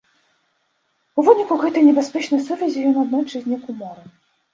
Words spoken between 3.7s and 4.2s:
у моры.